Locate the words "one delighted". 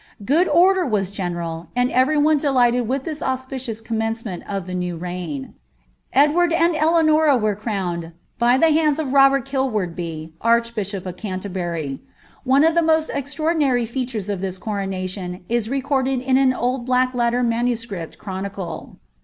2.17-2.87